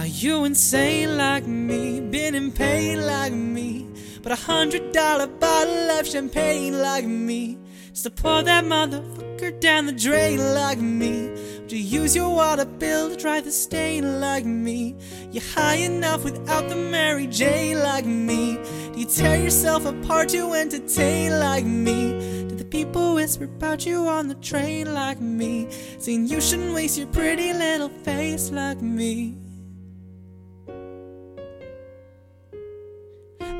[0.00, 3.86] Are you insane like me, been in pain like me,
[4.22, 7.58] but a hundred dollar bottle of champagne like me.
[7.90, 11.28] Just to pour that motherfucker down the drain like me.
[11.28, 14.96] Would you use your water bill to dry the stain like me?
[15.32, 18.54] You're high enough without the Mary Jane like me?
[18.94, 22.46] Do you tear yourself apart to entertain like me?
[22.48, 25.68] Do the people whisper about you on the train like me?
[25.98, 29.36] Saying you shouldn't waste your pretty little face like me.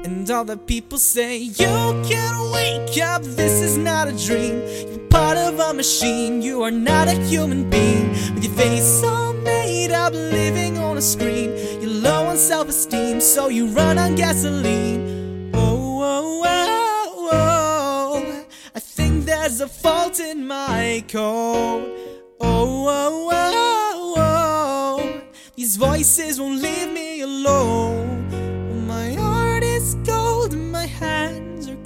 [0.02, 4.62] And all the people say, You can't wake up, this is not a dream.
[4.90, 8.08] You're part of a machine, you are not a human being.
[8.34, 11.50] With your face all made up, living on a screen.
[11.82, 15.50] You're low on self esteem, so you run on gasoline.
[15.54, 18.44] Oh, oh, oh, oh.
[18.74, 21.92] I think there's a fault in my code.
[22.40, 25.20] Oh, oh, oh, oh.
[25.56, 28.09] These voices won't leave me alone.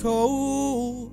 [0.05, 1.11] Cold.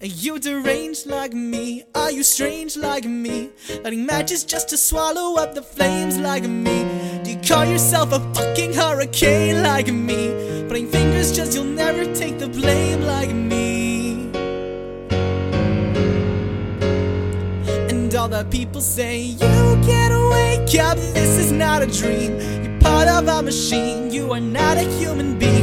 [0.00, 1.82] Are you deranged like me?
[1.92, 3.50] Are you strange like me?
[3.82, 6.78] Lighting matches just to swallow up the flames like me?
[7.24, 10.20] Do you call yourself a fucking hurricane like me?
[10.68, 14.30] Putting fingers just you'll never take the blame like me.
[17.90, 19.58] And all the people say, You
[19.88, 22.38] can't wake up, this is not a dream.
[22.62, 25.55] You're part of a machine, you are not a human being.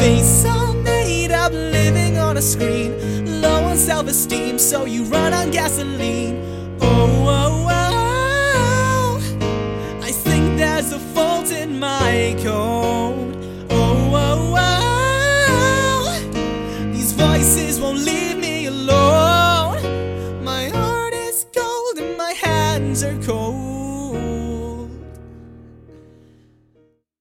[0.00, 3.42] Face all made up, living on a screen.
[3.42, 6.40] Low on self esteem, so you run on gasoline.
[6.80, 9.20] Oh, oh, oh.
[10.02, 13.36] I think there's a fault in my code.
[13.68, 16.18] Oh, oh, oh.
[16.94, 19.82] These voices won't leave me alone.
[20.42, 23.69] My heart is cold and my hands are cold.